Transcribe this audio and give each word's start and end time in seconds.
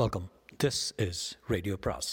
Welcome 0.00 0.26
this 0.62 0.78
is 1.04 1.18
radio 1.52 1.74
பிராஸ் 1.84 2.10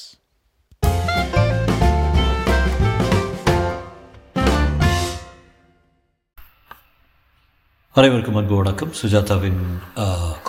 அனைவருக்கும் 7.95 8.39
அன்பு 8.39 8.55
வணக்கம். 8.59 8.91
சுஜாதாவின் 9.01 9.61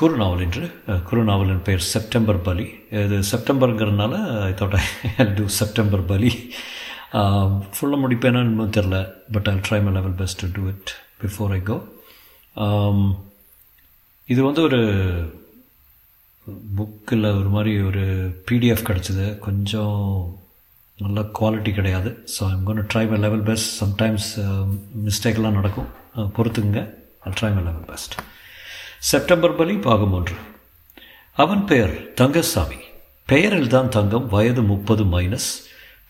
குறுநாவல் 0.01 0.43
என்று 0.46 0.64
குறுநாவலின் 1.11 1.62
பெயர் 1.69 1.87
செப்டம்பர் 1.93 2.40
பலி. 2.48 2.66
இது 3.05 3.21
செப்டம்பருங்கிறதுனால 3.33 4.15
I 4.49 4.51
thought 4.61 4.77
I 4.81 5.27
do 5.39 5.47
September 5.61 6.05
பலி. 6.12 6.33
ஃபுல்லாக 7.75 8.05
முடிப்பேனான்னு 8.05 8.71
தெரில 8.79 8.99
but 9.37 9.51
I 9.53 9.55
try 9.69 9.83
my 9.87 9.93
level 9.99 10.17
best 10.23 10.43
to 10.45 10.51
do 10.59 10.65
it 10.75 10.93
before 11.25 11.55
I 11.59 11.61
go 11.71 11.79
இது 14.29 14.41
வந்து 14.49 14.62
ஒரு 14.71 14.81
புக்கில் 16.79 17.29
ஒரு 17.39 17.51
மாதிரி 17.55 17.73
ஒரு 17.89 18.05
பிடிஎஃப் 18.48 18.87
கிடச்சிது. 18.88 19.27
கொஞ்சம் 19.47 19.98
நல்ல 21.05 21.20
குவாலிட்டி 21.38 21.73
கிடையாது. 21.79 22.11
So 22.34 22.41
I'm 22.52 22.65
gonna 22.69 22.83
try 22.93 23.05
my 23.11 23.19
level 23.24 23.45
best 23.48 23.70
sometimes 23.83 24.29
மிஸ்டேக்லாம் 25.07 25.59
நடக்கும். 25.59 25.88
பொறுத்துங்க 26.37 26.80
I 27.29 27.33
try 27.41 27.51
my 27.57 27.62
level 27.69 27.88
best 27.91 28.15
September 29.10 29.59
பலி 29.60 29.74
பாகம் 29.88 30.15
ஒன்று. 30.19 30.37
அவன் 31.43 31.62
பெயர் 31.71 31.95
தங்கசாமி. 32.21 32.80
பெயரில் 33.30 33.73
தான் 33.74 33.93
தங்கம் 33.96 34.27
வயது 34.35 34.62
முப்பது 34.71 35.05
மைனஸ் 35.12 35.51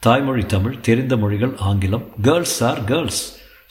தாய்மொழி 0.07 0.45
தமிழ் 0.55 0.81
தெரிந்த 0.87 1.15
மொழிகள் 1.23 1.55
ஆங்கிலம். 1.69 2.07
கேர்ள்ஸ் 2.27 2.59
ஆர் 2.69 2.83
கேர்ள்ஸ் 2.91 3.23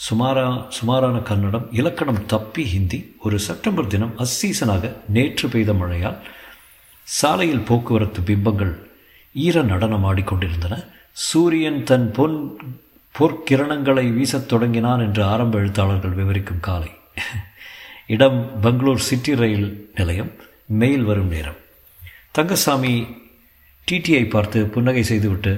சுமாரா 0.08 0.44
சுமாரான 0.76 1.18
கன்னடம். 1.30 1.66
இலக்கணம் 1.80 2.20
தப்பி 2.34 2.64
ஹிந்தி. 2.74 3.00
ஒரு 3.26 3.38
செப்டம்பர் 3.48 3.90
தினம் 3.94 4.14
அசீசனாக 4.24 4.92
நேற்று 5.16 5.48
பெய்த 5.54 5.74
மழையால் 5.80 6.20
சாலையில் 7.18 7.68
போக்குவரத்து 7.68 8.22
பிம்பங்கள் 8.22 8.74
ஈர 9.46 9.62
நடனம் 9.62 10.06
ஆடிக்கொண்டிருந்தன. 10.10 10.76
சூரியன் 11.12 11.84
தன் 11.84 12.12
பொன் 12.18 12.36
பொற்கிரணங்களை 13.20 14.04
வீசத் 14.18 14.50
தொடங்கினான் 14.52 15.00
என்று 15.00 15.24
ஆரம்ப 15.24 15.58
எழுத்தாளர்கள் 15.60 16.18
விவரிக்கும் 16.20 16.66
காலை. 16.68 16.92
இடம் 18.08 18.38
பெங்களூர் 18.62 19.08
சிட்டி 19.08 19.36
ரயில் 19.36 19.92
நிலையம். 19.96 20.32
மெயில் 20.82 21.04
வரும் 21.04 21.32
நேரம். 21.36 21.60
தங்கசாமி 22.32 22.94
டிடிஐ 23.88 24.24
பார்த்து 24.30 24.66
புன்னகை 24.66 25.04
செய்துவிட்டு 25.04 25.54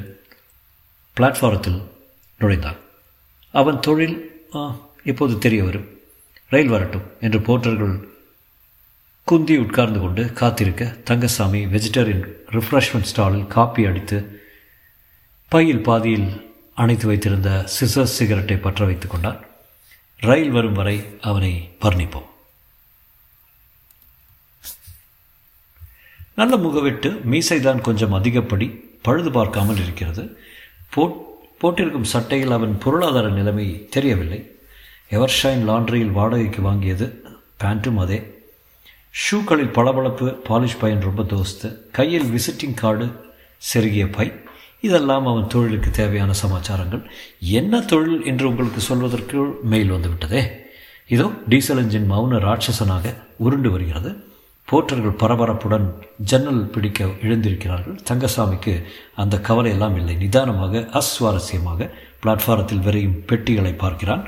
பிளாட்ஃபாரத்தில் 1.18 1.82
நுழைந்தான். 2.40 2.80
அவன் 3.52 3.80
தொழில் 3.80 4.18
இப்போது 5.04 5.38
தெரிய 5.38 5.64
வரும். 5.64 5.90
ரயில் 6.50 6.74
வரட்டும் 6.76 7.08
என்று 7.22 7.40
போர்ட்டர்கள் 7.40 7.96
குந்தி 9.24 9.58
உட்கார்ந்து 9.58 10.00
கொண்டு 10.00 10.34
காத்திருக்க 10.34 10.86
தங்கசாமி 10.86 11.66
வெஜிடேரியன் 11.66 12.24
ரிஃப்ரெஷ்மெண்ட் 12.52 13.10
ஸ்டாலில் 13.12 13.48
காப்பி 13.48 13.86
அடித்து 13.86 14.42
பையில் 15.48 15.84
பாதியில் 15.84 16.54
அணைத்து 16.74 17.08
வைத்திருந்த 17.08 17.66
சிசர் 17.76 18.12
சிகரெட்டை 18.18 18.58
பற்ற 18.58 18.86
வைத்துக் 18.86 19.12
கொண்டார். 19.12 19.48
ரயில் 20.18 20.52
வரும் 20.52 20.74
வரை 20.74 21.06
அவனை 21.22 21.70
வர்ணிப்போம் 21.82 22.28
நல்ல 26.36 26.56
முகவெட்டு 26.58 27.10
மீசைதான் 27.32 27.82
கொஞ்சம் 27.82 28.14
அதிகப்படி 28.14 28.68
பழுது 29.02 29.32
பார்க்காமல் 29.32 29.78
இருக்கிறது. 29.78 30.38
போட் 30.90 31.16
போட்டிருக்கும் 31.58 32.12
சட்டையில் 32.14 32.52
அவன் 32.52 32.78
பொருளாதார 32.78 33.30
நிலைமை 33.30 33.88
தெரியவில்லை. 33.90 34.52
எவர்ஷைன் 35.10 35.68
லாண்ட்ரியில் 35.70 36.12
வாடகைக்கு 36.12 36.62
வாங்கியது 36.62 37.08
பேண்ட்டும் 37.60 37.96
அதே. 37.96 38.20
ஷூக்களில் 39.14 39.74
பளபளப்பு 39.76 40.26
பாலிஷ் 40.48 40.78
பையன் 40.80 41.02
ரொம்ப 41.02 41.22
தோஸ்து. 41.24 41.68
கையில் 41.92 42.28
விசிட்டிங் 42.34 42.74
கார்டு 42.74 43.08
செருகிய 43.58 44.10
பை. 44.12 44.32
இதெல்லாம் 44.80 45.26
அவன் 45.26 45.48
தொழிலுக்கு 45.48 45.90
தேவையான 45.90 46.34
சமாச்சாரங்கள். 46.34 47.02
என்ன 47.40 47.82
தொழில் 47.82 48.24
என்று 48.26 48.48
உங்களுக்கு 48.48 48.80
சொல்வதற்கு 48.80 49.60
மெயில் 49.64 49.92
வந்துவிட்டதே. 49.92 50.42
இதோ 51.08 51.32
டீசல் 51.50 51.78
என்ஜின் 51.78 52.10
மௌன 52.12 52.40
ராட்சசனாக 52.48 53.14
உருண்டு 53.38 53.72
வருகிறது. 53.72 54.12
போர்ட்டர்கள் 54.68 55.20
பரபரப்புடன் 55.24 55.88
ஜன்னல் 56.18 56.64
பிடிக்க 56.66 57.06
எழுந்திருக்கிறார்கள். 57.06 58.00
தங்கசாமிக்கு 58.10 58.84
அந்த 59.16 59.40
கவலை 59.40 59.72
எல்லாம் 59.72 59.96
இல்லை. 59.96 60.16
நிதானமாக 60.16 60.90
அஸ்வாரஸ்யமாக 61.00 61.90
பிளாட்ஃபாரத்தில் 62.24 62.84
விரையும் 62.88 63.20
பெட்டிகளை 63.26 63.74
பார்க்கிறான். 63.74 64.26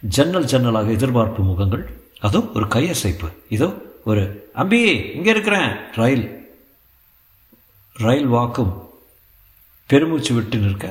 ஜன்னல் 0.00 0.44
ஜன்னலாக 0.44 0.90
எதிர்பார்ப்பு 0.90 1.42
முகங்கள். 1.42 1.86
அதோ 2.20 2.40
ஒரு 2.54 2.66
கையசைப்பு. 2.66 3.30
இதோ 3.48 3.70
ஒரு 4.04 4.22
அம்பி 4.60 4.80
இங்கே 5.16 5.30
இருக்கிறேன். 5.30 5.70
ரயில். 6.00 6.26
ரயில் 7.96 8.30
வாக்கும். 8.36 8.72
பெருமூச்சு 9.90 10.34
விட்டு 10.34 10.58
நிற்க 10.58 10.86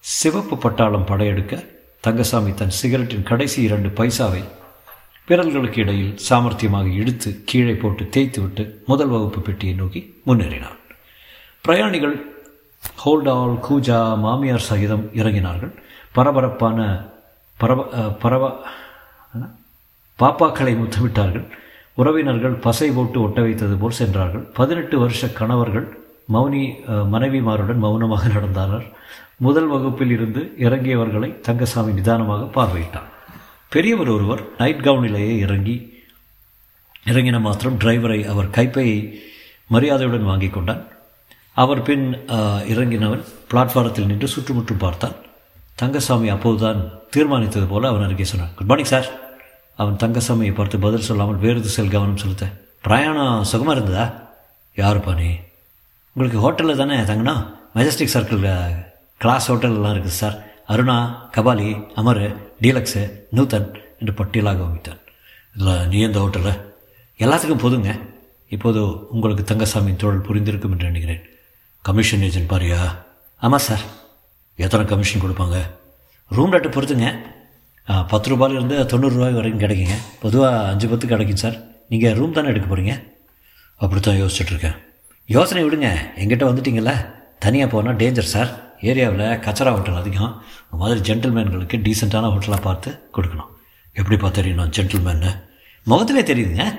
சிவப்பு 0.00 0.56
பட்டாளம் 0.56 1.06
படையெடுக்க 1.06 1.54
தங்கசாமி 2.00 2.52
தன் 2.54 2.76
சிகரெட்டின் 2.82 3.28
கடைசி 3.30 3.62
இரண்டு 3.62 3.88
பைசாவை 3.88 4.42
விரல்களுக்கு 5.28 5.78
இடையில் 5.78 6.18
சாமர்த்தியமாக 6.28 6.92
இழுத்து 6.92 7.30
கீழே 7.44 7.74
போட்டு 7.74 8.04
தேய்த்துவிட்டு 8.14 8.64
முதல் 8.86 9.12
வகுப்பு 9.12 9.40
பெட்டியை 9.40 9.74
நோக்கி 9.74 10.00
முன்னேறினான். 10.26 10.78
பிரயாணிகள் 11.62 12.16
ஹோல்டால் 13.04 13.56
கூஜா 13.68 13.98
மாமியார் 14.18 14.68
சகிதம் 14.68 15.10
இறங்கினார்கள். 15.14 15.72
பரபரப்பான 16.12 16.78
பரப 17.58 17.82
பரவ 18.24 18.44
பாப்பாக்களை 20.18 20.74
முத்தமிட்டார்கள். 20.80 21.46
உறவினர்கள் 22.00 22.54
பசை 22.66 22.88
போட்டு 22.96 23.18
ஒட்ட 23.24 23.40
வைத்தது 23.46 23.74
போல் 23.82 23.98
சென்றார்கள். 24.00 24.44
பதினெட்டு 24.58 24.96
வருஷ 25.02 25.28
கணவர்கள் 25.40 25.86
மௌனி 26.34 26.62
மனைவிமாருடன் 27.14 27.82
மௌனமாக 27.84 28.30
நடந்தார்கள். 28.36 28.86
முதல் 29.46 29.68
வகுப்பில் 29.72 30.12
இருந்து 30.16 30.42
இறங்கியவர்களை 30.66 31.30
தங்கசாமி 31.48 31.92
நிதானமாக 31.98 32.48
பார்வையிட்டான். 32.56 33.08
பெரியவர் 33.74 34.10
ஒருவர் 34.16 34.42
நைட் 34.60 34.84
கவுனிலேயே 34.86 35.34
இறங்கி 35.44 35.76
இறங்கின 37.12 37.38
மாத்திரம் 37.46 37.78
டிரைவரை 37.82 38.20
அவர் 38.32 38.54
கைப்பையை 38.56 38.98
மரியாதையுடன் 39.74 40.28
வாங்கி 40.30 40.48
கொண்டான். 40.50 40.82
அவர் 41.62 41.82
பின் 41.88 42.06
இறங்கினவன் 42.72 43.24
பிளாட்ஃபாரத்தில் 43.50 44.08
நின்று 44.10 44.28
சுற்றுமுற்றும் 44.34 44.82
பார்த்தான். 44.84 45.16
தங்கசாமி 45.82 46.28
அப்போதுதான் 46.34 46.80
தீர்மானித்தது 47.14 47.66
போல 47.72 47.88
அவன் 47.92 48.06
அருகே 48.06 48.26
சொன்னான். 48.30 48.52
குட் 48.58 48.70
மார்னிங் 48.70 48.92
சார் 48.92 49.08
அவன் 49.76 50.00
தங்கசாமியை 50.02 50.54
பார்த்து 50.54 50.78
பதில் 50.78 51.08
சொல்லாமல் 51.08 51.36
வேறு 51.36 51.60
திசையில் 51.60 51.94
கவனம் 51.94 52.16
செலுத்த. 52.16 52.46
பிரயாணம் 52.82 53.44
சுகமாக 53.44 53.80
இருந்ததா? 53.80 54.06
யாருப்பா 54.76 55.14
நீ 55.14 55.28
உங்களுக்கு 56.12 56.38
ஹோட்டலில் 56.44 56.76
தானே 56.76 56.96
தங்கினா? 56.96 57.34
மெஜஸ்டிக் 57.74 58.14
சர்க்கிளில் 58.14 58.74
கிளாஸ் 59.16 59.52
ஹோட்டல்லாம் 59.52 59.94
இருக்குது 59.94 60.18
சார். 60.22 60.36
அருணா 60.68 60.96
கபாலி 61.36 61.94
அமர் 61.94 62.22
டீலக்ஸு 62.62 63.02
நூத்தன் 63.32 63.68
என்று 63.98 64.12
பட்டியலாக 64.12 64.68
வைத்தான் 64.68 65.00
இதில் 65.54 65.88
நீ 65.88 66.00
எந்த 66.00 66.18
ஹோட்டலில் 66.18 66.60
எல்லாத்துக்கும் 67.18 67.62
போதுங்க. 67.64 68.00
இப்போது 68.48 69.08
உங்களுக்கு 69.10 69.54
தங்கசாமியின் 69.54 69.96
தொழில் 69.96 70.26
புரிந்திருக்கும் 70.28 70.74
என்று 70.74 70.90
நினைக்கிறேன். 70.90 71.22
கமிஷன் 71.82 72.22
ஏஜென்ட் 72.22 72.50
பாரியா? 72.50 72.80
ஆமாம் 73.36 73.58
சார். 73.58 73.84
எத்தனை 74.56 74.86
கமிஷன் 74.86 75.22
கொடுப்பாங்க? 75.22 75.56
ரூம் 76.28 76.52
ரேட்டை 76.52 76.72
பொறுத்துங்க. 76.76 77.08
பத்து 77.86 78.36
ரூபாயிலிருந்து 78.36 78.86
தொண்ணூறு 78.86 79.14
ரூபாய் 79.14 79.32
வரைக்கும் 79.32 79.68
கிடைக்குங்க. 79.68 79.96
பொதுவாக 80.20 80.68
அஞ்சு 80.68 80.88
பத்து 80.88 81.06
கிடைக்கும் 81.06 81.36
சார். 81.36 81.56
நீங்கள் 81.88 82.14
ரூம் 82.14 82.32
தானே 82.32 82.48
எடுக்க 82.48 82.76
போகிறீங்க 82.76 83.02
அப்படித்தான் 83.76 84.14
யோசிச்சுட்ருக்கேன். 84.14 84.76
யோசனை 85.26 85.64
விடுங்க. 85.64 85.96
எங்கிட்ட 86.16 86.44
வந்துட்டீங்கல்ல? 86.50 87.06
தனியாக 87.38 87.70
போனால் 87.70 87.96
டேஞ்சர் 87.96 88.20
சார். 88.20 88.76
ஏரியாவில் 88.80 89.38
கச்சரா 89.38 89.70
ஹோட்டல் 89.70 89.96
அதிகம். 89.96 90.42
இந்த 90.72 90.84
மாதிரி 90.84 91.12
ஜென்டில்மேன்களுக்கு 91.12 91.82
டீசெண்டான 91.82 92.38
ஹோட்டலாக 92.38 92.60
பார்த்து 92.60 93.00
கொடுக்கணும். 93.12 93.52
எப்படி 93.92 94.40
தெரியணும் 94.40 94.70
ஜென்டில்மேன்னு 94.76 95.40
முகத்திலே 95.82 96.20
தெரியுதுங்க. 96.20 96.78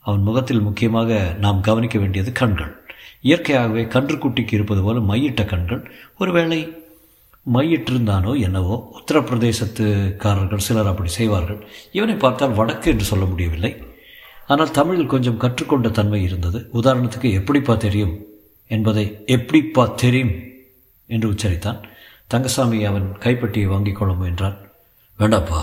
அவன் 0.00 0.22
முகத்தில் 0.22 0.60
முக்கியமாக 0.60 1.34
நாம் 1.38 1.60
கவனிக்க 1.60 1.98
வேண்டியது 1.98 2.32
கண்கள். 2.32 2.84
இயற்கையாகவே 3.20 3.84
கன்றுக்குட்டிக்கு 3.84 4.54
இருப்பது 4.54 4.82
போல 4.82 4.98
மையிட்ட 4.98 5.44
கண்கள். 5.44 5.90
ஒருவேளை 6.18 6.81
மையிட்டிருந்தானோ 7.46 8.32
என்னவோ 8.40 8.74
உத்தரப்பிரதேசத்துக்காரர்கள் 8.98 10.66
சிலர் 10.66 10.86
அப்படி 10.86 11.08
செய்வார்கள். 11.08 11.60
இவனை 11.92 12.14
பார்த்தால் 12.14 12.54
வடக்கு 12.54 12.90
என்று 12.90 13.04
சொல்ல 13.04 13.24
முடியவில்லை. 13.24 13.72
ஆனால் 14.46 14.70
தமிழில் 14.70 15.06
கொஞ்சம் 15.06 15.36
கற்றுக்கொண்ட 15.36 15.88
தன்மை 15.88 16.22
இருந்தது. 16.22 16.58
உதாரணத்துக்கு 16.72 17.28
எப்படிப்பா 17.32 17.74
தெரியும் 17.74 18.14
என்பதை 18.66 19.04
எப்படிப்பா 19.26 19.84
தெரியும் 19.86 20.34
என்று 21.06 21.26
உச்சரித்தான். 21.32 21.80
தங்கசாமி 22.26 22.84
அவன் 22.84 23.08
கைப்பட்டியை 23.20 23.66
வாங்கிக் 23.66 23.96
கொள்ள 23.96 24.12
முயன்றான். 24.14 24.56
வேண்டாப்பா 25.18 25.60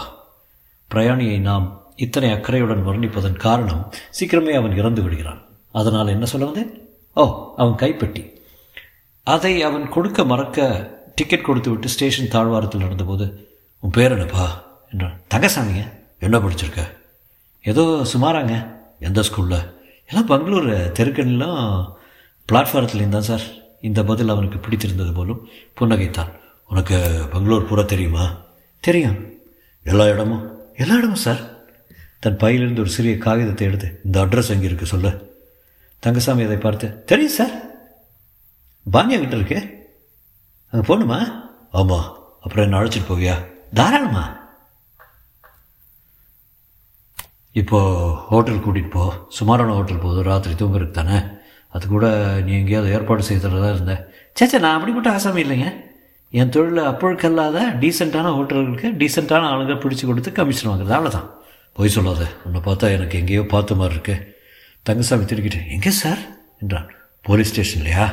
பிரயாணியை 0.91 1.39
நாம் 1.39 1.65
இத்தனை 1.95 2.29
அக்கறையுடன் 2.31 2.85
வர்ணிப்பதன் 2.87 3.41
காரணம் 3.45 3.81
சீக்கிரமே 4.19 4.53
அவன் 4.53 4.77
இறந்து 4.77 5.01
விடுகிறான். 5.01 5.41
அதனால் 5.71 6.07
என்ன 6.07 6.25
சொல்ல 6.25 6.45
வந்தேன்? 6.45 6.71
ஓ 7.15 7.23
அவன் 7.55 7.75
கைப்பெட்டி. 7.75 8.23
அதை 9.23 9.53
அவன் 9.61 9.89
கொடுக்க 9.89 10.23
மறக்க 10.23 10.67
டிக்கெட் 11.19 11.43
கொடுத்து 11.43 11.69
விட்டு 11.69 11.89
ஸ்டேஷன் 11.89 12.27
தாழ்வாரத்தில் 12.27 12.81
நடந்தபோது 12.81 13.47
உன் 13.79 13.89
பேர் 13.89 14.11
என்னப்பா? 14.11 14.63
என்றான். 14.91 15.21
தங்கசாமிங்க. 15.33 15.91
என்ன 16.19 16.39
படிச்சிருக்க? 16.39 16.81
ஏதோ 17.63 17.81
சுமாராங்க. 18.13 18.65
எந்த 18.99 19.21
ஸ்கூலில் 19.21 19.73
எல்லாம் 20.07 20.25
பெங்களூர். 20.25 20.91
தெருக்கண்ணிலும் 20.91 21.85
பிளாட்ஃபாரத்துலேயும் 22.51 23.09
தான் 23.09 23.21
சார். 23.21 23.41
இந்த 23.81 24.03
பதில் 24.03 24.29
அவனுக்கு 24.29 24.57
பிடித்திருந்தது 24.57 25.11
போலும் 25.13 25.47
புன்னகைத்தான். 25.79 26.31
உனக்கு 26.67 27.27
பெங்களூர் 27.31 27.67
பூரா 27.67 27.81
தெரியுமா? 27.81 28.35
தெரியும். 28.79 29.33
எல்லா 29.83 30.05
இடமும்? 30.07 30.57
எல்லா 30.75 30.95
இடமும் 30.95 31.23
சார். 31.27 31.57
தன் 32.19 32.37
பையிலிருந்து 32.37 32.81
ஒரு 32.81 32.89
சிறிய 32.89 33.17
காகிதத்தை 33.17 33.67
எடுத்து 33.67 34.01
இந்த 34.05 34.25
அட்ரஸ் 34.25 34.49
எங்கே 34.49 34.65
இருக்கு 34.65 34.85
சொல்லு. 34.85 35.11
தங்கசாமி 35.99 36.43
அதை 36.43 36.57
பார்த்து 36.57 37.03
தெரியும் 37.05 37.31
சார். 37.31 37.53
பானியா 38.91 39.19
கிட்ட 39.19 39.35
இருக்கு? 39.35 39.78
அங்கே 40.71 40.93
போகணுமா 40.93 41.19
ஆமாம் 41.71 42.07
அப்புறம் 42.41 42.65
என்ன 42.65 42.79
அழைச்சிட்டு 42.79 43.09
போவியா? 43.09 43.35
தாராளமா. 43.73 44.37
இப்போ 47.51 47.79
ஹோட்டல் 48.29 48.63
கூட்டிகிட்டு 48.65 48.89
போ. 48.89 49.13
சுமாரான 49.27 49.73
ஹோட்டல் 49.73 49.97
போதும். 49.97 50.23
ராத்திரி 50.23 50.53
தூங்குறதுக்கு 50.53 50.91
தானே. 50.91 51.17
அது 51.69 51.87
கூட 51.87 52.07
நீ 52.45 52.51
எங்கேயாவது 52.53 52.91
ஏற்பாடு 52.91 53.23
செய்து 53.23 53.47
இருந்தேன் 53.47 54.03
சேச்சா 54.39 54.59
நான் 54.59 54.77
அப்படிப்பட்ட 54.77 55.11
ஆசாமி 55.11 55.41
இல்லைங்க. 55.43 55.87
என் 56.29 56.49
தொழிலில் 56.49 56.89
அப்பொழுக்கல்லாத 56.91 57.57
டீசெண்டான 57.79 58.31
ஹோட்டல்களுக்கு 58.37 58.89
டீசெண்டான 58.91 59.49
ஆளுங்க 59.53 59.75
பிடிச்சி 59.83 60.05
கொடுத்து 60.05 60.31
கமிஷன் 60.31 60.71
வாங்குறது. 60.71 60.95
அவ்வளோதான் 60.97 61.29
போய் 61.73 61.89
சொல்லாத. 61.89 62.27
உன்னை 62.45 62.61
பார்த்தா 62.65 62.91
எனக்கு 62.91 63.17
எங்கேயோ 63.17 63.45
பார்த்த 63.45 63.75
மாதிரி 63.75 63.93
இருக்கு. 63.93 64.37
தங்கசாமி 64.83 65.23
திருக்கிட்டு 65.23 65.69
எங்கே 65.69 65.89
சார்? 65.89 66.19
என்றான். 66.59 66.87
போலீஸ் 67.21 67.51
ஸ்டேஷன்லையா 67.53 68.05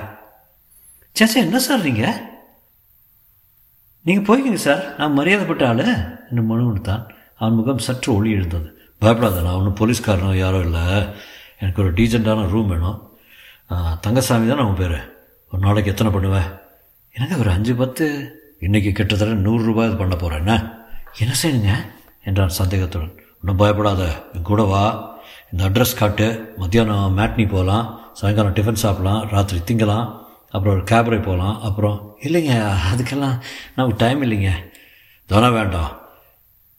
சேச்சா 1.16 1.34
என்ன 1.34 1.58
சார் 1.58 1.80
நீங்கள் 1.80 2.35
நீங்கள் 4.06 4.26
போய்க்கிங்க 4.26 4.60
சார். 4.64 4.82
நான் 4.98 5.16
மரியாதைப்பட்ட 5.18 5.62
ஆள். 5.68 5.80
என்று 6.28 6.42
மனு 6.48 6.64
கொடுத்தான் 6.66 7.02
அவன் 7.40 7.56
முகம் 7.58 7.84
சற்று 7.86 8.10
ஒளி 8.16 8.30
எழுந்தது. 8.38 8.68
பயப்படாத 9.02 9.40
நான் 9.46 9.58
ஒன்றும் 9.60 9.78
போலீஸ்காரனோ 9.80 10.30
யாரோ 10.42 10.58
இல்லை. 10.66 10.82
எனக்கு 11.62 11.82
ஒரு 11.82 11.90
டீசெண்டான 11.98 12.44
ரூம் 12.52 12.70
வேணும். 12.72 12.98
தங்கசாமி 14.04 14.46
தான் 14.48 14.62
அவன் 14.64 14.78
பேர்? 14.80 14.98
ஒரு 15.52 15.60
நாளைக்கு 15.64 15.92
எத்தனை 15.92 16.10
பண்ணுவேன் 16.16 16.48
எனக்கு 17.14 17.38
ஒரு 17.38 17.50
அஞ்சு 17.56 17.74
பத்து 17.80 18.06
இன்றைக்கி 18.66 18.92
கிட்டத்தட்ட 18.98 19.48
நூறுரூபா 19.48 19.82
இது 19.86 19.96
பண்ண 20.02 20.14
போகிறேன் 20.16 20.42
என்ன? 20.44 20.54
என்ன 21.22 21.34
செய்யுங்க 21.42 21.72
என்றான் 22.28 22.58
சந்தேகத்துடன். 22.60 23.14
ஒன்றும் 23.40 23.60
பயப்படாத. 23.62 24.02
என் 24.34 24.48
கூட 24.50 24.62
வா. 24.72 24.84
இந்த 25.52 25.62
அட்ரஸ் 25.68 25.98
காட்டு. 26.00 26.28
மத்தியானம் 26.62 27.18
மேட்னி 27.18 27.46
போகலாம் 27.54 27.86
சாயங்காலம் 28.20 28.56
டிஃபன் 28.58 28.82
சாப்பிட்லாம். 28.84 29.22
ராத்திரி 29.34 29.60
திங்கலாம். 29.68 30.06
அப்புறம் 30.56 30.74
ஒரு 30.74 30.84
கேபரை 30.84 31.22
போகலாம் 31.22 31.60
அப்புறம் 31.60 32.16
இல்லைங்க 32.22 32.76
அதுக்கெல்லாம் 32.92 33.40
நமக்கு 33.76 34.06
டைம் 34.06 34.22
இல்லைங்க. 34.22 34.50
தானே 35.26 35.48
வேண்டாம். 35.48 36.00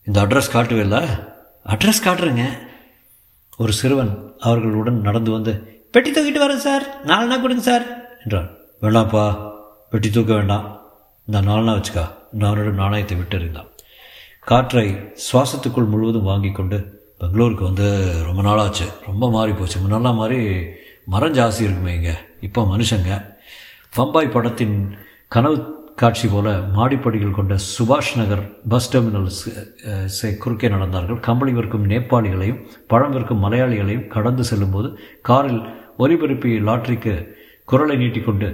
இந்த 0.04 0.26
அட்ரஸ் 0.26 0.54
காட்டுவில்ல? 0.54 1.24
அட்ரஸ் 1.66 2.04
காட்டுறேங்க. 2.04 2.44
ஒரு 3.58 3.74
சிறுவன் 3.74 4.34
அவர்களுடன் 4.40 5.02
நடந்து 5.02 5.32
வந்து 5.32 5.54
பெட்டி 5.92 6.12
தூக்கிட்டு 6.12 6.42
வரேன் 6.42 6.56
சார். 6.56 7.06
நாலனா 7.06 7.42
கொடுங்க 7.42 7.64
சார். 7.64 7.86
என்றான். 8.20 8.50
வேண்டாம்ப்பா. 8.82 9.52
பெட்டி 9.90 10.10
தூக்க 10.10 10.34
வேண்டாம். 10.34 10.82
இந்த 11.26 11.52
நாலனா 11.52 11.76
வச்சுக்கா. 11.78 12.06
நானோட 12.40 12.72
நாணயத்தை 12.72 13.18
விட்டு 13.18 13.36
இருந்தான் 13.36 13.68
காற்றை 14.40 15.14
சுவாசத்துக்குள் 15.32 15.88
முழுவதும் 15.88 16.24
வாங்கி 16.24 16.52
கொண்டு 16.52 16.78
பெங்களூருக்கு 17.20 17.64
வந்து 17.64 18.14
ரொம்ப 18.26 18.42
நாளாச்சு. 18.42 18.88
ரொம்ப 19.06 19.32
மாறி 19.32 19.52
போச்சு 19.52 19.80
முன்னெல்லாம் 19.80 20.16
மாதிரி 20.16 20.66
மரம் 21.06 21.34
ஜாஸ்தி 21.34 21.62
இருக்குமே 21.62 21.96
இங்கே 21.96 22.14
இப்போ 22.42 22.64
மனுஷங்க 22.64 23.37
பம்பாய் 23.96 24.34
படத்தின் 24.36 24.78
கனவு 25.36 25.58
காட்சி 26.02 26.28
போல 26.32 26.48
மாடிப்படிகள் 26.76 27.38
கொண்ட 27.38 27.54
சுபாஷ் 27.72 28.12
நகர் 28.20 28.44
பஸ் 28.72 28.90
டெர்மினல்ஸ் 28.94 29.40
குறுக்கே 30.44 30.68
நடந்தார்கள். 30.74 31.20
கம்பளி 31.28 31.54
விற்கும் 31.58 31.88
நேபாளிகளையும் 31.92 32.60
பழம் 32.92 33.14
விற்கும் 33.16 33.44
மலையாளிகளையும் 33.46 34.08
கடந்து 34.16 34.44
செல்லும்போது 34.50 34.90
காரில் 35.30 35.62
ஒலிபரப்பி 36.04 36.52
லாட்ரிக்கு 36.68 37.14
குரலை 37.72 37.96
நீட்டிக்கொண்டு 38.02 38.50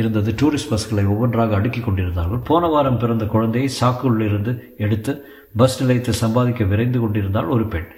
இருந்தது. 0.00 0.30
டூரிஸ்ட் 0.40 0.72
பஸ்களை 0.72 1.04
ஒவ்வொன்றாக 1.12 1.54
அடுக்கி 1.58 1.80
கொண்டிருந்தார்கள். 1.80 2.42
போன 2.50 2.66
வாரம் 2.74 2.98
பிறந்த 3.02 3.24
குழந்தையை 3.34 3.70
சாக்குள்ளிருந்து 3.80 4.54
எடுத்து 4.86 5.14
பஸ் 5.60 5.78
நிலையத்தை 5.82 6.14
சம்பாதிக்க 6.22 6.64
விரைந்து 6.72 6.98
கொண்டிருந்தால் 7.00 7.52
ஒரு 7.54 7.66
பெண். 7.74 7.88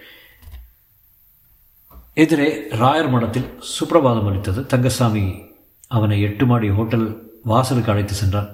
எதிரே 2.23 2.51
ராயர் 2.83 3.13
மடத்தில் 3.15 3.51
சுப்பிரபாதம் 3.73 4.29
அளித்தது. 4.31 4.61
தங்கசாமி 4.75 5.25
அவனை 5.97 6.21
எட்டு 6.21 6.47
மாடி 6.47 6.69
ஹோட்டல் 6.69 7.07
வாசலுக்கு 7.43 7.91
அழைத்து 7.93 8.15
சென்றான். 8.15 8.51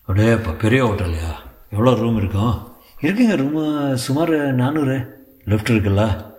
அப்படியே 0.00 0.32
இப்போ 0.32 0.52
பெரிய 0.52 0.84
ஹோட்டல்லையா 0.84 1.32
எவ்வளோ 1.70 1.94
ரூம் 1.94 2.16
இருக்கும் 2.16 2.54
இருக்குங்க 3.02 3.34
ரூமு 3.40 3.94
சுமார் 3.94 4.32
நானூறு. 4.54 4.96
லெஃப்ட் 5.44 5.72
இருக்குல்ல? 5.72 6.32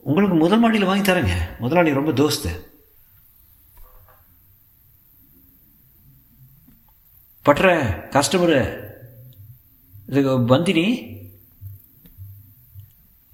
உங்களுக்கு 0.00 0.36
முதல் 0.36 0.58
மாடியில் 0.58 0.86
வாங்கி 0.86 1.10
தரேங்க. 1.10 1.36
முதலாளி 1.58 1.92
ரொம்ப 1.92 2.10
தோஸ்து. 2.10 2.50
பட்ற 7.44 7.72
கஸ்டமரு 8.14 8.60
இது 10.08 10.38
பந்தினி 10.38 10.86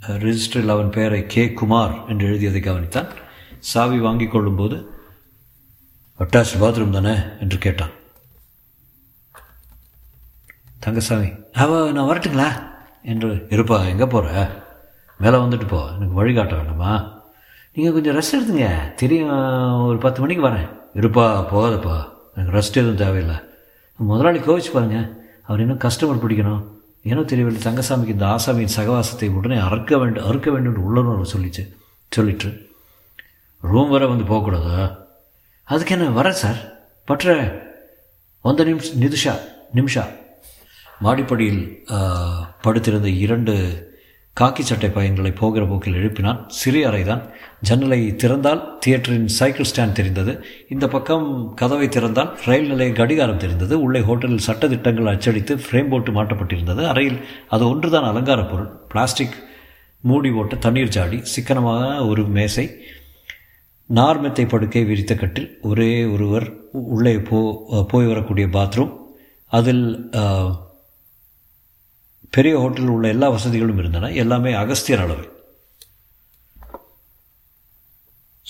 ரிஜிஸ்டரில் 0.06 0.75
அவன் 0.76 0.91
பெயரை 0.91 1.26
கே. 1.26 1.53
குமார் 1.53 2.08
என்று 2.08 2.26
எழுதியதை 2.26 2.61
கவனித்தான். 2.61 3.08
சாவி 3.58 3.99
வாங்கி 3.99 4.26
கொள்ளும்போது 4.26 4.92
அட்டாச் 6.23 6.61
பாத்ரூம் 6.61 6.91
தானே? 6.91 7.15
என்று 7.41 7.59
கேட்டான். 7.59 7.89
தங்கசாமி 10.81 11.29
அவ 11.53 11.91
நான் 11.91 12.09
வரட்டுங்களா? 12.09 12.71
என்று 13.03 13.29
இருப்பா 13.29 13.89
எங்கே 13.89 14.07
போகிற 14.07 14.51
மேலே 15.19 15.37
வந்துட்டு 15.37 15.69
போ 15.69 15.87
எனக்கு 15.87 16.15
வழிகாட்ட 16.15 16.55
வேண்டாமா? 16.57 17.21
நீங்கள் 17.73 18.03
கொஞ்சம் 18.03 18.17
ரெஸ்ட் 18.17 18.37
எடுத்துங்க. 18.37 18.95
தெரியும் 18.95 19.85
ஒரு 19.85 19.99
பத்து 19.99 20.21
மணிக்கு 20.21 20.49
வரேன். 20.49 20.69
இருப்பா 20.95 21.47
போகாதப்பா. 21.53 22.09
எனக்கு 22.35 22.59
ரெஸ்ட் 22.59 22.81
எதுவும் 22.81 22.97
தேவையில்லை. 22.97 23.37
முதலாளி 23.97 24.39
கோவிச்சு 24.39 24.73
பாருங்க. 24.73 25.13
அவர் 25.43 25.61
இன்னும் 25.61 25.79
கஸ்டமர் 25.79 26.27
பிடிக்கணும். 26.27 26.67
ஏனோ 27.03 27.23
தெரியவில்லை 27.23 27.63
தங்கசாமிக்கு 27.63 28.07
இந்த 28.07 28.27
ஆசாமியின் 28.27 28.69
சகவாசத்தை 28.77 29.31
உடனே 29.31 29.61
அறுக்க 29.61 29.99
வேண்டும் 29.99 30.25
அறுக்க 30.25 30.51
வேண்டும் 30.51 30.75
என்று 30.75 30.85
உள்ளுணர்வு 30.85 31.25
சொல்லிச்சு 31.25 31.75
சொல்லிட்டு 32.11 32.71
ரூம் 33.61 33.91
வர 33.91 34.07
வந்து 34.07 34.25
போகக்கூடாதா? 34.25 35.02
அதுக்கு 35.73 35.95
என்ன 35.97 36.09
வரேன் 36.19 36.41
சார்? 36.43 36.61
பற்ற 37.09 37.35
வந்த 38.47 38.65
நிமிஷம் 38.69 39.01
நிதுஷா 39.05 39.35
நிமிஷா. 39.79 40.05
மாடிப்படியில் 41.05 41.63
படுத்திருந்த 42.65 43.09
இரண்டு 43.25 43.55
காக்கி 44.37 44.63
சட்டை 44.69 44.89
பையன்களை 44.97 45.33
போகிற 45.41 45.63
போக்கில் 45.71 45.99
எழுப்பினான். 46.01 46.39
சிறிய 46.61 46.85
அறைதான். 46.91 47.23
ஜன்னலை 47.69 47.99
திறந்தால் 48.23 48.63
தியேட்டரின் 48.85 49.27
சைக்கிள் 49.39 49.71
ஸ்டாண்ட் 49.71 49.99
தெரிந்தது. 49.99 50.33
இந்த 50.75 50.87
பக்கம் 50.95 51.27
கதவை 51.61 51.89
திறந்தால் 51.96 52.31
ரயில் 52.49 52.70
நிலைய 52.73 52.93
கடிகாரம் 53.01 53.43
தெரிந்தது. 53.44 53.75
உள்ளே 53.85 54.01
ஹோட்டலில் 54.08 54.46
சட்டத்திட்டங்கள் 54.49 55.11
அச்சடித்து 55.13 55.55
ஃப்ரேம் 55.65 55.91
போட்டு 55.93 56.13
மாட்டப்பட்டிருந்தது 56.19 56.85
அறையில் 56.93 57.20
அது 57.56 57.65
ஒன்றுதான் 57.73 58.08
அலங்கார 58.11 58.43
பொருள். 58.53 58.70
பிளாஸ்டிக் 58.93 59.37
மூடி 60.11 60.31
போட்ட 60.37 60.56
தண்ணீர் 60.67 60.94
ஜாடி 60.96 61.20
சிக்கனமாக 61.35 61.93
ஒரு 62.13 62.25
மேசை 62.39 62.67
நார்மெத்தை 63.99 64.44
படுக்கை 64.49 64.82
விரித்த 64.91 65.15
கட்டில் 65.15 65.49
ஒரே 65.70 65.91
ஒருவர் 66.15 66.46
உள்ளே 66.94 67.15
போ 67.29 67.39
போய் 67.91 68.11
வரக்கூடிய 68.11 68.46
பாத்ரூம். 68.56 68.93
அதில் 69.56 69.84
பெரிய 72.34 72.53
ஹோட்டலில் 72.61 72.94
உள்ள 72.94 73.06
எல்லா 73.15 73.29
வசதிகளும் 73.37 73.81
இருந்தன. 73.82 74.11
எல்லாமே 74.22 74.53
அகஸ்தியர் 74.63 75.05
அளவு 75.05 75.27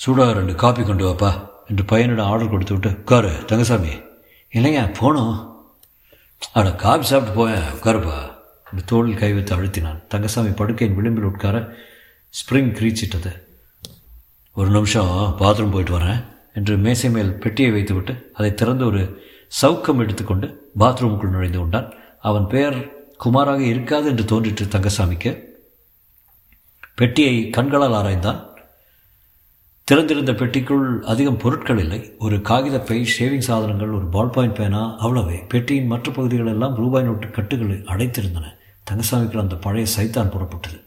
சூடாக 0.03 0.35
ரெண்டு 0.37 0.53
காப்பி 0.61 0.83
கொண்டு 0.83 1.03
வாப்பா 1.07 1.31
என்று 1.69 1.83
பையனிடம் 1.91 2.29
ஆர்டர் 2.31 2.53
கொடுத்து 2.53 2.73
விட்டு 2.75 2.89
உட்காரு 3.01 3.31
தங்கசாமி. 3.51 3.93
இல்லைங்க 4.57 4.81
போனோம் 4.99 5.35
அட 6.59 6.71
காப்பி 6.83 7.05
சாப்பிட்டு 7.09 7.37
போயேன் 7.39 7.69
உட்காருப்பா. 7.75 8.17
என்று 8.69 8.83
தோளில் 8.91 9.19
கை 9.21 9.31
வைத்து 9.33 9.55
அழுத்தினான். 9.55 9.99
தங்கசாமி 10.13 10.51
படுக்கையின் 10.59 10.97
விளிம்பில் 10.99 11.29
உட்கார 11.31 11.57
ஸ்ப்ரிங் 12.39 12.71
கிரீச்சிட்டது. 12.77 13.31
ஒரு 14.55 14.69
நிமிஷம் 14.69 15.35
பாத்ரூம் 15.39 15.71
போயிட்டு 15.71 15.99
வரேன் 15.99 16.23
என்று 16.53 16.77
மேசை 16.77 17.09
மேல் 17.09 17.37
பெட்டியை 17.37 17.71
வைத்துவிட்டு 17.71 18.29
அதை 18.33 18.53
திறந்து 18.53 18.85
ஒரு 18.85 19.21
சவுக்கம் 19.61 19.97
எடுத்துக்கொண்டு 19.97 20.71
பாத்ரூமுக்குள் 20.79 21.29
நுழைந்து 21.29 21.57
கொண்டான். 21.57 21.93
அவன் 22.19 22.47
பெயர் 22.47 22.91
குமாராக 23.25 23.59
இருக்காது 23.59 24.09
என்று 24.09 24.25
தோன்றிற்று 24.25 24.65
தங்கசாமிக்கு. 24.65 25.41
பெட்டியை 26.95 27.49
கண்களால் 27.49 27.91
ஆராய்ந்தான். 27.91 28.45
திறந்திருந்த 29.83 30.31
பெட்டிக்குள் 30.31 31.01
அதிகம் 31.01 31.37
பொருட்கள் 31.37 31.79
இல்லை. 31.79 32.15
ஒரு 32.19 32.41
காகித 32.41 32.79
பை 32.79 33.09
ஷேவிங் 33.19 33.47
சாதனங்கள் 33.47 33.89
ஒரு 33.89 34.05
பால் 34.05 34.29
பாயிண்ட் 34.29 34.55
பேனா 34.55 35.05
அவ்வளவே. 35.05 35.47
பெட்டியின் 35.47 35.87
மற்ற 35.87 36.11
பகுதிகள் 36.11 36.45
எல்லாம் 36.45 36.75
ரூபாய் 36.75 37.03
நோட்டு 37.03 37.29
கட்டுகள் 37.29 37.81
அடைத்திருந்தன. 37.81 38.45
தங்கசாமிக்குள் 38.91 39.39
அந்த 39.39 39.55
பழைய 39.55 39.87
சைத்தான் 39.97 40.31
புறப்பட்டது. 40.31 40.82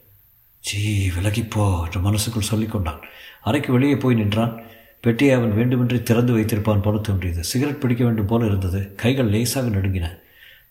ஜீ 0.66 1.08
விலகிப்போ 1.08 1.85
என்று 1.85 2.00
மனசுக்குள் 2.00 2.50
சொல்லிக்கொண்டான் 2.50 3.02
அறைக்கு 3.42 3.73
வெளியே 3.73 3.96
போய் 3.96 4.14
நின்றான். 4.14 4.54
பெட்டியை 5.00 5.35
அவன் 5.35 5.54
வேண்டுமென்றே 5.54 6.02
திறந்து 6.02 6.37
வைத்திருப்பான் 6.37 6.82
போல 6.82 6.99
தோன்றியது. 6.99 7.44
சிகரெட் 7.44 7.80
பிடிக்க 7.80 8.04
வேண்டும் 8.04 8.26
போல 8.26 8.46
இருந்தது. 8.46 8.94
கைகள் 8.94 9.28
லேசாக 9.28 9.68
நடுங்கின. 9.68 10.18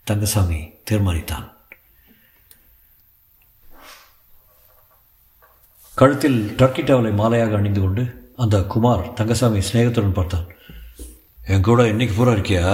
தங்கசாமி 0.04 0.74
தீர்மானித்தான். 0.92 1.54
கழுத்தில் 5.96 6.56
டர்க்கி 6.58 6.82
டவலை 6.88 7.12
மாலையாக 7.22 7.56
அணிந்து 7.56 7.82
கொண்டு 7.82 8.34
அந்த 8.36 8.64
குமார் 8.64 9.14
தங்கசாமி 9.14 9.60
சிநேகத்துடன் 9.60 10.12
பார்த்தான். 10.12 10.48
என் 11.48 11.62
கூட 11.62 11.88
இன்னைக்கு 11.88 12.16
பூரா 12.16 12.32
இருக்கியா? 12.32 12.66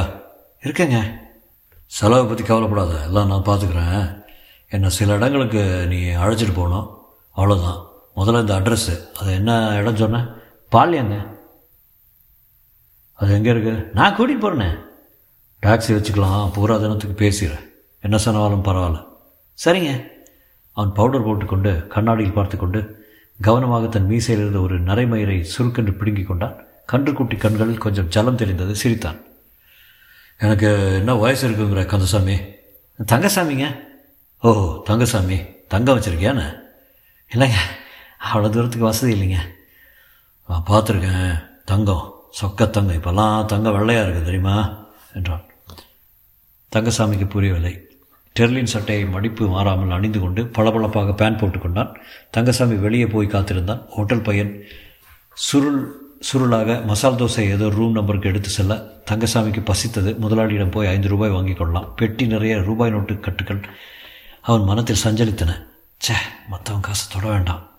இருக்கேங்க. 0.64 1.20
செலவை 1.86 2.26
பற்றி 2.26 2.44
கவலைப்படாத. 2.44 3.04
எல்லாம் 3.04 3.28
நான் 3.28 3.46
பார்த்துக்கிறேன். 3.46 4.24
என்னை 4.70 4.90
சில 4.90 5.16
இடங்களுக்கு 5.16 5.88
நீ 5.88 5.98
அழைச்சிட்டு 5.98 6.54
போகணும். 6.54 7.00
அவ்வளோதான் 7.42 7.86
முதல்ல 8.16 8.40
இந்த 8.40 8.60
அட்ரஸ்ஸு 8.60 9.18
அது 9.20 9.34
என்ன 9.34 9.76
இடம் 9.76 9.96
சொன்னேன் 9.96 10.28
பால்யாங்க 10.72 11.40
அது 13.14 13.34
எங்கே 13.34 13.50
இருக்கு? 13.50 13.90
நான் 13.94 14.16
கூட்டிகிட்டு 14.18 14.46
போகிறேனே 14.46 14.80
டாக்ஸி 15.62 15.96
வச்சுக்கலாம் 15.98 16.54
பூரா 16.54 16.78
தினத்துக்கு 16.78 17.16
பேசிடுறேன் 17.26 17.70
என்ன 18.00 18.18
சொன்னாலும் 18.18 18.64
பரவாயில்ல. 18.64 19.06
சரிங்க. 19.66 20.08
அவன் 20.72 20.94
பவுடர் 20.94 21.24
போட்டுக்கொண்டு 21.24 21.88
கண்ணாடியில் 21.88 22.34
பார்த்து 22.34 22.58
கொண்டு 22.58 23.06
கவனமாக 23.42 23.88
தன் 23.88 24.10
மீசையில் 24.10 24.42
இருந்த 24.44 24.60
ஒரு 24.60 24.84
நரைமயிரை 24.84 25.46
சுருக்கென்று 25.58 25.98
பிடுங்கிக் 25.98 26.28
கொண்டான். 26.28 26.56
கன்றுக்குட்டி 26.92 27.38
கண்களில் 27.38 27.78
கொஞ்சம் 27.78 28.08
ஜலம் 28.08 28.36
தெரிந்தது 28.36 28.76
சிரித்தான். 28.76 29.20
எனக்கு 30.38 30.96
என்ன 30.96 31.16
வயசு 31.16 31.50
இருக்குங்கிற 31.50 31.86
கந்தசாமி? 31.86 32.40
தங்கசாமிங்க? 33.12 33.80
ஓ 34.42 34.82
தங்கசாமி. 34.84 35.38
தங்கம் 35.68 36.00
வச்சுருக்கியாண்ணே 36.00 36.48
இல்லைங்க 37.36 37.60
அவ்வளோ 38.26 38.50
தூரத்துக்கு 38.50 38.86
வசதி 38.86 39.12
இல்லைங்க. 39.14 39.38
நான் 40.48 40.66
பார்த்துருக்கேன். 40.68 41.44
தங்கம் 41.66 42.14
சொக்க 42.42 42.70
தங்கம் 42.70 42.98
இப்போல்லாம் 42.98 43.46
தங்கம் 43.46 43.76
வெள்ளையாக 43.78 44.08
இருக்குது 44.08 44.24
தெரியுமா? 44.24 44.86
என்றான். 45.14 45.46
தங்கசாமிக்கு 46.76 47.30
புரியவில்லை. 47.30 47.88
டெர்லின் 48.40 48.74
சட்டையை 48.74 49.06
மடிப்பு 49.06 49.48
மாறாமல் 49.48 49.96
அணிந்து 49.98 50.20
கொண்டு 50.20 50.46
பளபளப்பாக 50.46 51.12
பேன் 51.12 51.40
போட்டுக்கொண்டான் 51.40 51.96
தங்கசாமி 52.32 52.76
வெளியே 52.76 53.08
போய் 53.08 53.28
காத்திருந்தான். 53.28 53.82
ஹோட்டல் 53.90 54.22
பையன் 54.22 54.64
சுருள் 55.34 55.82
சுருளாக 56.34 56.86
மசால் 56.86 57.16
தோசை 57.16 57.40
ஏதோ 57.40 57.70
ரூம் 57.70 57.92
நம்பருக்கு 57.92 58.30
எடுத்து 58.30 58.50
செல்ல 58.50 58.74
தங்கசாமிக்கு 59.12 59.62
பசித்தது. 59.72 60.18
முதலாளியிடம் 60.18 60.70
போய் 60.70 60.88
ஐந்து 60.88 61.08
ரூபாய் 61.08 61.30
வாங்கி 61.30 61.54
கொள்ளலாம். 61.54 61.94
பெட்டி 61.96 62.28
நிறைய 62.28 62.58
ரூபாய் 62.58 62.90
நோட்டு 62.90 63.14
கட்டுக்கள் 63.20 63.62
அவன் 64.42 64.64
மனத்தில் 64.64 65.04
சஞ்சலித்தன. 65.04 65.52
ச்சே 66.06 66.16
மற்றவன் 66.50 66.82
காசு 66.82 67.06
தொட 67.12 67.28
வேண்டாம். 67.28 67.70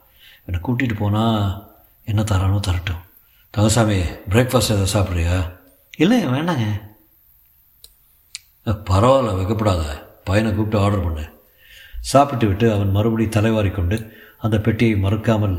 என்னை 0.45 0.59
கூட்டிகிட்டு 0.67 0.97
போனால் 0.97 1.75
என்ன 2.05 2.23
தரானோ 2.23 2.61
தரட்டும். 2.69 3.03
தங்கசாமி 3.51 3.99
பிரேக்ஃபாஸ்ட் 4.33 4.73
எதாவது 4.75 4.93
சாப்பிட்றியா? 4.93 5.37
இல்லை 5.97 6.27
வேண்டாங்க. 6.27 6.67
பரவாயில்ல 8.67 9.37
வைக்கப்படாத. 9.39 9.83
பையனை 10.25 10.51
கூப்பிட்டு 10.53 10.85
ஆர்டர் 10.85 11.05
பண்ணு. 11.05 11.25
சாப்பிட்டு 12.01 12.47
விட்டு 12.47 12.73
அவன் 12.73 12.91
மறுபடி 12.91 13.29
தலைவாரி 13.29 13.71
கொண்டு 13.71 13.97
அந்த 14.39 14.61
பெட்டியை 14.61 14.95
மறுக்காமல் 15.03 15.57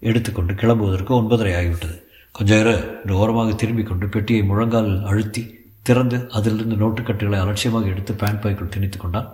எடுத்துக்கொண்டு 0.00 0.52
கிளம்புவதற்கு 0.54 1.12
ஒன்பதரை 1.20 1.54
ஆகிவிட்டது. 1.60 1.96
கொஞ்சம் 2.32 2.58
இரு 2.58 2.74
என்று 3.02 3.16
ஓரமாக 3.16 3.52
திரும்பி 3.52 3.82
கொண்டு 3.82 4.08
பெட்டியை 4.08 4.42
முழங்கால் 4.42 5.04
அழுத்தி 5.04 5.42
திறந்து 5.82 6.30
அதிலிருந்து 6.30 6.76
நோட்டுக்கட்டுகளை 6.82 7.38
அலட்சியமாக 7.40 7.86
எடுத்து 7.86 8.14
பேண்ட் 8.14 8.42
பைக்குள் 8.42 8.74
திணித்து 8.76 8.98
கொண்டான். 8.98 9.30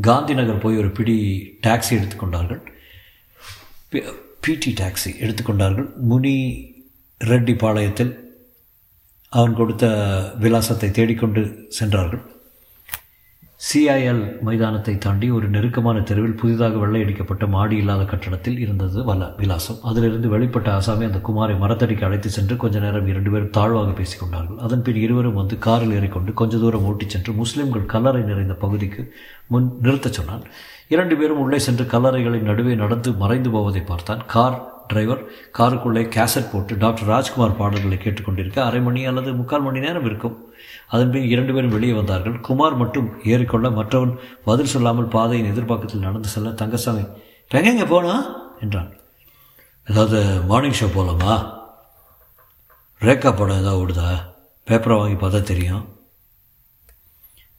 காந்தி 0.00 0.34
நகர் 0.34 0.58
போய் 0.58 0.76
ஒரு 0.76 0.90
பிடி 0.90 1.16
டாக்ஸி 1.66 1.90
எடுத்துக்கொண்டார்கள். 1.90 2.60
பிடி 4.40 4.74
டாக்ஸி 4.80 5.10
எடுத்துக்கொண்டார்கள். 5.20 5.88
முனி 5.96 6.34
ரெட்டி 7.24 7.54
பாளையத்தில் 7.54 8.18
அவன் 9.28 9.54
கொடுத்த 9.54 9.86
விலாசத்தை 10.38 10.90
தேடிக்கொண்டு 10.90 11.66
சென்றார்கள். 11.68 12.35
சிஐஎல் 13.60 14.22
மைதானத்தை 14.42 14.98
தாண்டி 14.98 15.30
ஒரு 15.30 15.46
நெருக்கமான 15.48 16.00
தெருவில் 16.00 16.34
புதிதாக 16.40 16.80
வெள்ளையடிக்கப்பட்ட 16.82 17.48
மாடி 17.48 17.76
இல்லாத 17.76 18.02
கட்டடத்தில் 18.04 18.58
இருந்தது 18.58 19.04
வல 19.04 19.28
விலாசம். 19.36 19.78
அதிலிருந்து 19.82 20.28
வெளிப்பட்ட 20.34 20.68
ஆசாமி 20.68 21.04
அந்த 21.04 21.20
குமாரை 21.28 21.54
மரத்தடிக்கு 21.62 22.04
அழைத்து 22.04 22.28
சென்று 22.28 22.56
கொஞ்ச 22.56 22.78
நேரம் 22.78 23.06
இரண்டு 23.06 23.30
பேரும் 23.30 23.50
தாழ்வாக 23.50 23.90
பேசிக் 23.90 24.20
கொண்டார்கள் 24.20 24.58
அதன் 24.58 24.82
பின் 24.82 25.00
இருவரும் 25.04 25.40
வந்து 25.40 25.58
காரில் 25.58 25.96
ஏறிக்கொண்டு 25.98 26.32
கொஞ்ச 26.32 26.56
தூரம் 26.56 26.84
ஓட்டிச் 26.84 27.14
சென்று 27.16 27.32
முஸ்லிம்கள் 27.32 27.90
கல்லறை 27.94 28.22
நிறைந்த 28.22 28.54
பகுதிக்கு 28.54 29.14
முன் 29.46 29.68
நிறுத்தச் 29.82 30.18
சொன்னான். 30.20 30.44
இரண்டு 30.88 31.16
பேரும் 31.16 31.38
உள்ளே 31.38 31.58
சென்று 31.58 31.84
கல்லறைகளின் 31.84 32.48
நடுவே 32.50 32.74
நடந்து 32.74 33.12
மறைந்து 33.12 33.50
போவதை 33.50 33.80
பார்த்தான். 33.80 34.24
கார் 34.26 34.58
டிரைவர் 34.88 35.22
காருக்குள்ளே 35.58 36.02
கேசட் 36.16 36.50
போட்டு 36.52 36.78
டாக்டர் 36.78 37.08
ராஜ்குமார் 37.08 37.56
பாடல்களை 37.56 37.98
கேட்டுக்கொண்டிருக்க 38.02 38.58
அரை 38.58 38.80
மணி 38.80 39.04
அல்லது 39.04 39.32
முக்கால் 39.32 39.62
மணி 39.62 39.80
நேரம் 39.86 40.04
இருக்கும். 40.04 40.36
அதன்பின் 40.88 41.28
இரண்டு 41.28 41.54
பேரும் 41.54 41.70
வெளியே 41.70 41.92
வந்தார்கள். 41.92 42.40
குமார் 42.40 42.76
மட்டும் 42.76 43.22
ஏறிக்கொள்ள 43.22 43.72
மற்றவன் 43.72 44.18
பதில் 44.44 44.72
சொல்லாமல் 44.74 45.08
பாதையின் 45.08 45.50
எதிர்பார்க்கத்தில் 45.50 46.06
நடந்து 46.06 46.28
செல்ல 46.28 46.50
தங்கசாமி 46.50 47.04
எங்கெங்க 47.54 47.88
போனா 47.88 48.14
என்றான். 48.60 48.92
ஏதாவது 49.90 50.40
மார்னிங் 50.42 50.78
ஷோ 50.80 50.94
போகலாமா 50.94 51.34
ரேக்கா 53.00 53.36
படம் 53.36 53.60
ஏதாவது 53.60 53.86
ஓடுதா? 53.86 54.10
பேப்பரை 54.66 54.96
வாங்கி 54.98 55.26
பார்த்தா 55.26 55.42
தெரியும். 55.42 55.84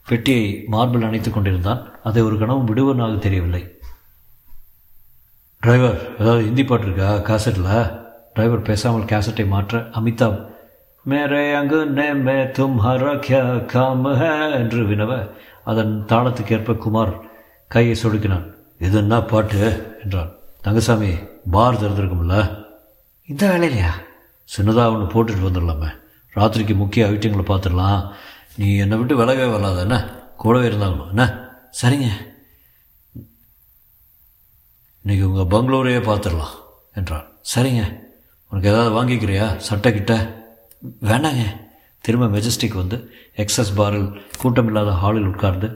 பெட்டியை 0.06 0.64
மார்பிள் 0.68 1.04
அணைத்துக் 1.04 1.34
கொண்டிருந்தான். 1.34 2.00
அதை 2.04 2.22
ஒரு 2.22 2.38
கணவும் 2.38 2.64
விடுவனாக 2.64 3.16
தெரியவில்லை. 3.16 3.80
டிரைவர் 5.60 6.16
ஏதாவது 6.20 6.44
ஹிந்தி 6.44 6.64
பாட்டு 6.64 6.86
இருக்கா? 6.86 7.18
காசட்டில் 7.18 7.92
டிரைவர் 8.34 8.62
பேசாமல் 8.62 9.04
கேசட்டை 9.04 9.48
மாற்ற 9.48 9.80
அமிதாப் 9.80 10.56
மேரே 11.10 11.54
அங்கு 11.54 11.86
நே 11.86 12.14
மே 12.14 12.32
தும் 12.32 12.80
ஹரக்யா 12.82 13.66
காம் 13.66 14.04
ஹே 14.04 14.52
என்று 14.52 14.84
வினவ 14.84 15.30
அதன் 15.64 16.06
தாளத்துக்கு 16.08 16.52
ஏற்ப 16.52 16.74
குமார் 16.74 17.20
கையை 17.68 17.96
சொடுக்கினான். 18.04 18.54
இது 18.80 18.98
என்ன 18.98 19.22
பாட்டு? 19.22 19.98
என்றான். 20.04 20.32
தங்கசாமி 20.62 21.14
பார் 21.52 21.82
திறந்திருக்கும்ல. 21.82 22.66
இந்த 23.28 23.48
வேலையிலையா 23.48 23.92
சின்னதாக 24.58 24.94
ஒன்று 24.94 25.24
போட்டுட்டு 25.24 25.50
வந்துடலாமே. 25.50 25.90
ராத்திரிக்கு 26.36 26.76
முக்கிய 26.76 27.06
ஐட்டங்களை 27.06 27.44
பார்த்துடலாம். 27.48 28.12
நீ 28.58 28.78
என்னை 28.78 28.98
விட்டு 28.98 29.16
விலகவே 29.16 29.52
வரலாத 29.52 29.80
என்ன? 29.80 30.10
கூடவே 30.38 30.68
இருந்தாங்கணும் 30.68 31.08
என்ன? 31.08 31.50
சரிங்க. 31.82 32.10
இன்றைக்கி 35.06 35.24
உங்கள் 35.24 35.60
பங்களூரையே 35.60 35.98
பார்த்துடலாம். 35.98 36.56
என்றான். 36.94 37.24
சரிங்க. 37.56 38.00
உனக்கு 38.50 38.70
ஏதாவது 38.70 39.04
வாங்கிக்கிறியா? 39.04 39.56
சட்டை 39.56 39.94
கிட்ட? 39.94 40.37
வேண்டாங்க 41.10 41.44
திரும்ப 42.06 42.26
மெஜஸ்டிக் 42.36 42.82
வந்து 42.82 42.98
எக்ஸஸ் 43.44 43.76
பாரில் 43.78 44.10
கூட்டமில்லாத 44.42 44.92
ஹாலில் 45.02 45.30
உட்கார்ந்து 45.32 45.68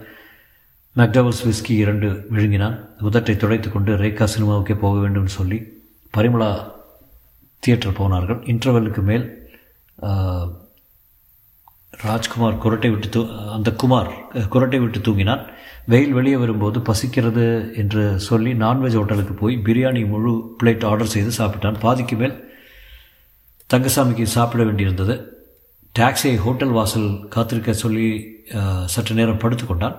மெக்டவல்ஸ் 0.95 1.41
விஸ்கி 1.47 1.73
இரண்டு 1.83 2.07
விழுங்கினான். 2.33 2.75
உதட்டை 3.07 3.35
துடைத்து 3.37 3.69
கொண்டு 3.71 3.91
ரேகா 4.01 4.25
சினிமாவுக்கே 4.33 4.75
போக 4.83 4.95
வேண்டும் 4.99 5.33
சொல்லி 5.37 5.59
பரிமளா 6.13 6.49
தியேட்டர் 7.63 7.97
போனார்கள். 8.01 8.39
இன்டர்வெல்லுக்கு 8.51 9.01
மேல் 9.09 9.25
ராஜ்குமார் 12.03 12.61
குரட்டை 12.63 12.89
விட்டு 12.91 13.07
தூ 13.15 13.21
அந்த 13.55 13.69
குமார் 13.81 14.09
குரட்டை 14.53 14.79
விட்டு 14.83 14.99
தூங்கினான். 15.07 15.43
வெயில் 15.91 16.15
வெளியே 16.17 16.37
வரும்போது 16.43 16.79
பசிக்கிறது 16.89 17.45
என்று 17.81 18.03
சொல்லி 18.27 18.51
நான்வெஜ் 18.63 18.97
ஹோட்டலுக்கு 18.99 19.33
போய் 19.41 19.55
பிரியாணி 19.67 20.01
முழு 20.13 20.33
பிளேட் 20.59 20.85
ஆர்டர் 20.91 21.13
செய்து 21.15 21.31
சாப்பிட்டான். 21.39 21.79
பாதிக்கு 21.85 22.17
மேல் 22.21 22.35
தங்கசாமிக்கு 23.71 24.25
சாப்பிட 24.35 24.61
வேண்டியிருந்தது. 24.67 25.15
டாக்ஸியை 25.95 26.37
ஹோட்டல் 26.45 26.73
வாசல் 26.77 27.09
காத்திருக்க 27.33 27.71
சொல்லி 27.83 28.07
சற்று 28.93 29.13
நேரம் 29.17 29.41
படுத்துக்கொண்டான் 29.43 29.97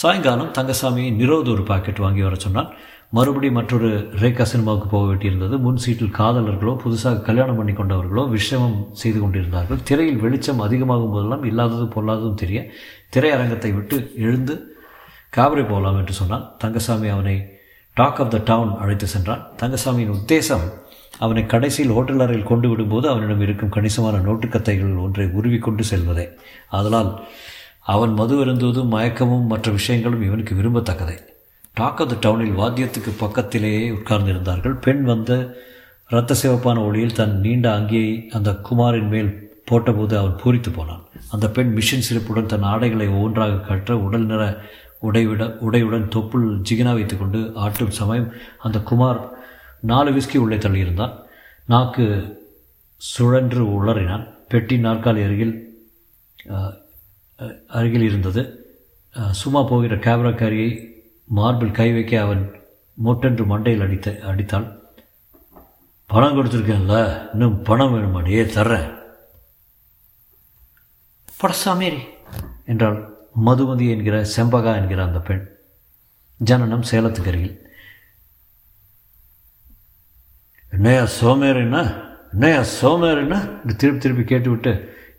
சாயங்காலம் 0.00 0.50
தங்கசாமி 0.56 1.04
நிரோத 1.20 1.48
ஒரு 1.54 1.62
பாக்கெட் 1.70 2.02
வாங்கி 2.04 2.22
வர 2.26 2.36
சொன்னான். 2.44 2.70
மறுபடி 3.16 3.48
மற்றொரு 3.56 3.88
ரேகா 4.20 4.44
சினிமாவுக்கு 4.52 4.88
போக 4.92 5.04
வேண்டியிருந்தது. 5.10 5.56
முன் 5.64 5.80
சீட்டில் 5.82 6.14
காதலர்களோ 6.18 6.72
புதுசாக 6.84 7.22
கல்யாணம் 7.28 7.58
பண்ணி 7.58 7.74
கொண்டவர்களோ 7.80 8.22
விஷமம் 8.34 8.78
செய்து 9.02 9.18
கொண்டிருந்தார்கள். 9.20 9.80
திரையில் 9.88 10.22
வெளிச்சம் 10.24 10.62
அதிகமாகும் 10.66 11.12
போதெல்லாம் 11.14 11.44
இல்லாததும் 11.50 11.92
பொல்லாததும் 11.96 12.40
தெரிய 12.42 12.60
திரையரங்கத்தை 13.16 13.70
விட்டு 13.78 13.98
எழுந்து 14.26 14.56
காபரி 15.36 15.64
போகலாம் 15.72 15.98
என்று 16.00 16.16
சொன்னான். 16.20 16.46
தங்கசாமி 16.64 17.08
அவனை 17.16 17.36
டாக் 17.96 18.20
ஆஃப் 18.22 18.32
த 18.34 18.40
டவுன் 18.50 18.72
அழைத்து 18.82 19.08
சென்றான். 19.14 19.44
தங்கசாமியின் 19.62 20.14
உத்தேசம் 20.18 20.66
அவனை 21.18 21.46
கடைசியில் 21.46 21.92
ஹோட்டல் 21.92 22.20
அறையில் 22.20 22.44
கொண்டு 22.44 22.76
விடும்போது 22.76 23.06
அவனிடம் 23.06 23.40
இருக்கும் 23.40 23.68
கணிசமான 23.68 24.16
நோட்டுக்கத்தைகள் 24.16 25.02
ஒன்றை 25.02 25.30
உருவி 25.32 25.58
கொண்டு 25.58 25.84
செல்வதே. 25.84 26.28
அதனால் 26.70 27.22
அவன் 27.80 28.12
மது 28.12 28.44
இருந்துவதும் 28.44 28.92
மயக்கமும் 28.92 29.46
மற்ற 29.46 29.70
விஷயங்களும் 29.70 30.22
இவனுக்கு 30.22 30.54
விரும்பத்தக்கதே. 30.54 31.18
டாக் 31.74 32.00
ஆஃப் 32.00 32.20
த 32.20 32.28
டவுனில் 32.28 32.58
வாத்தியத்துக்கு 32.58 33.12
பக்கத்திலேயே 33.18 33.90
உட்கார்ந்திருந்தார்கள். 33.90 34.80
பெண் 34.80 35.02
வந்த 35.02 35.56
இரத்த 36.08 36.34
சிவப்பான 36.42 36.78
ஒளியில் 36.78 37.14
தன் 37.14 37.40
நீண்ட 37.40 37.78
அங்கியை 37.78 38.28
அந்த 38.28 38.50
குமாரின் 38.50 39.08
மேல் 39.08 39.52
போட்டபோது 39.70 40.18
அவன் 40.18 40.38
பூரித்து 40.44 40.74
போனான். 40.74 41.02
அந்த 41.30 41.48
பெண் 41.48 41.74
மிஷின் 41.76 42.06
சிரிப்புடன் 42.08 42.46
தன் 42.46 42.62
ஆடைகளை 42.62 43.08
ஒவ்வொன்றாக 43.08 43.52
கற்ற 43.52 43.98
உடல் 43.98 44.24
நிற 44.24 44.60
உடைவிட 45.02 45.56
உடையுடன் 45.70 46.08
தொப்புள் 46.14 46.62
ஜிகினா 46.70 46.92
வைத்துக்கொண்டு 46.92 47.52
ஆட்டும் 47.54 47.90
சமயம் 47.90 48.32
அந்த 48.58 48.78
குமார் 48.78 49.33
நாலு 49.90 50.10
விஸ்கி 50.10 50.36
உள்ளே 50.42 50.56
தள்ளியிருந்தான் 50.56 51.14
நாக்கு 51.72 52.04
சுழன்று 52.96 53.62
உளறினான் 53.76 54.24
பெட்டி 54.48 54.76
நாற்காலி 54.84 55.22
அருகில் 55.26 55.54
அருகில் 57.78 58.06
இருந்தது. 58.08 58.42
சும்மா 59.40 59.60
போகிற 59.62 59.96
கேமராக்காரியை 59.96 60.70
மார்பிள் 61.36 61.76
கை 61.78 61.88
வைக்க 61.92 62.20
அவன் 62.20 62.42
மொட்டென்று 63.04 63.44
மண்டையில் 63.44 63.84
அடித்த 63.86 64.16
அடித்தாள். 64.30 64.68
பணம் 66.12 66.34
கொடுத்துருக்கேன்ல. 66.36 66.98
இன்னும் 67.32 67.56
பணம் 67.62 67.92
வேணுமாடியே 67.94 68.44
தர்றேன். 68.56 68.90
படசாமேரி 71.40 72.00
என்றாள். 72.66 72.98
மதுமதி 73.46 73.86
என்கிற 73.94 74.16
செம்பகா 74.36 74.72
என்கிற 74.80 75.00
அந்த 75.04 75.20
பெண். 75.28 75.44
ஜனனம் 76.40 76.88
சேலத்துக்கு 76.90 77.30
அருகில். 77.32 77.56
என்னையா 80.74 81.04
சோமேரின்னா 81.20 81.82
என்னையா 82.32 82.60
சோமேரின்னா 82.80 83.38
என்று 83.60 83.74
திருப்பி 83.80 84.00
திருப்பி 84.04 84.24
கேட்டுவிட்டு 84.24 84.72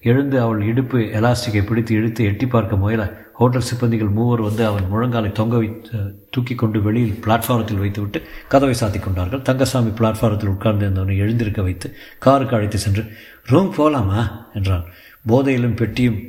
எழுந்து 0.10 0.38
அவள் 0.42 0.62
இடுப்பு 0.62 0.98
எலாஸ்டிக்கை 1.20 1.62
பிடித்து 1.66 1.92
இழுத்து 1.96 2.22
எட்டி 2.30 2.48
பார்க்க 2.48 2.76
முயல. 2.76 3.04
ஹோட்டல் 3.34 3.68
சிப்பந்திகள் 3.70 4.12
மூவர் 4.18 4.42
வந்து 4.48 4.64
அவன் 4.66 4.90
முழங்காலை 4.92 5.30
தொங்க 5.32 5.56
வைத்து 5.58 6.00
தூக்கி 6.30 6.56
கொண்டு 6.56 6.80
வெளியில் 6.82 7.18
பிளாட்ஃபாரத்தில் 7.24 7.82
வைத்துவிட்டு 7.84 8.20
கதவை 8.48 8.76
சாத்தி 8.80 9.00
கொண்டார்கள். 9.00 9.42
தங்கசாமி 9.42 9.92
பிளாட்ஃபாரத்தில் 10.00 10.54
உட்கார்ந்திருந்தவனை 10.54 11.16
எழுந்திருக்க 11.18 11.62
வைத்து 11.62 11.90
காருக்கு 12.26 12.56
அழைத்து 12.56 12.78
சென்று 12.78 13.04
ரூம் 13.52 13.72
போகலாமா 13.78 14.22
என்றான். 14.54 14.86
போதையிலும் 15.28 15.78
பெட்டியும் 15.82 16.20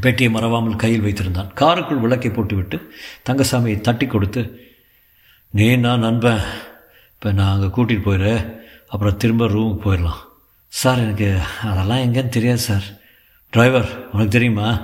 பெட்டியை 0.00 0.30
மறவாமல் 0.32 0.82
கையில் 0.82 1.06
வைத்திருந்தான். 1.06 1.52
காருக்குள் 1.54 2.04
விளக்கை 2.04 2.30
போட்டுவிட்டு 2.30 2.78
தங்கசாமியை 3.30 3.80
தட்டி 3.80 4.06
கொடுத்து 4.06 4.44
நீ 5.54 5.66
நான் 5.76 6.06
நண்பன்? 6.06 6.44
இப்போ 7.22 7.34
நான் 7.34 7.52
அங்கே 7.52 7.66
கூட்டிகிட்டு 7.66 8.02
போயிடு 8.02 8.62
அப்புறம் 8.88 9.16
திரும்ப 9.16 9.44
ரூமுக்கு 9.44 9.82
போயிடலாம் 9.84 10.22
சார் 10.68 10.98
எனக்கு 10.98 11.38
அதெல்லாம் 11.62 11.98
எங்கேன்னு 11.98 12.28
தெரியாது 12.28 12.58
சார் 12.58 12.82
டிரைவர் 13.50 14.08
உனக்கு 14.12 14.28
தெரியுமா? 14.28 14.80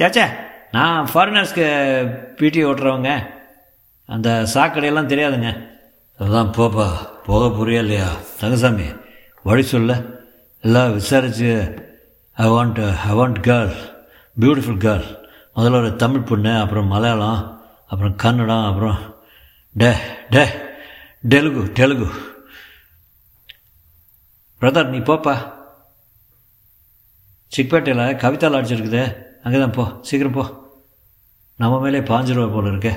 சேச்சே 0.00 0.24
நான் 0.70 1.08
ஃபாரினர்ஸ்க்கு 1.14 1.66
பிடி 2.36 2.64
ஓட்டுறவங்க. 2.64 3.26
அந்த 4.06 4.46
சாக்கடையெல்லாம் 4.54 5.10
தெரியாதுங்க. 5.12 5.68
அதுதான் 6.18 6.48
போப்பா 6.48 6.86
போக 7.24 7.64
புரியா 7.64 7.78
இல்லையா? 7.78 8.08
தங்கசாமி 8.38 8.84
வழி 9.42 9.62
சொல்ல. 9.62 10.02
எல்லாம் 10.60 10.92
விசாரித்து 10.92 11.74
I 12.32 12.48
want 12.48 12.96
I 12.96 13.14
want 13.14 13.40
girl 13.42 13.76
beautiful 14.40 14.82
girl 14.86 15.06
முதல்ல 15.56 15.80
ஒரு 15.80 15.96
தமிழ் 15.96 16.28
பொண்ணு 16.30 16.60
அப்புறம் 16.60 16.86
மலையாளம் 16.86 17.60
அப்புறம் 17.86 18.16
கன்னடம் 18.16 18.64
அப்புறம் 18.64 19.16
டே 19.80 19.90
டே 20.34 20.42
டெலுகு 21.32 21.62
டெலுகு. 21.78 22.06
பிரதர் 24.60 24.92
நீ 24.92 24.98
போப்பா. 25.08 25.34
சிக்பேட்டையில் 27.52 28.16
கவிதா 28.22 28.48
லாட்ஜ் 28.54 28.72
இருக்குது 28.76 29.02
அங்கே 29.44 29.58
தான் 29.58 29.76
போ 29.76 29.84
சீக்கிரம் 30.08 30.36
போ. 30.38 30.44
நம்ம 31.62 31.80
மேலே 31.84 32.00
பாஞ்சிருவா 32.10 32.48
போல 32.54 32.72
இருக்கே. 32.72 32.94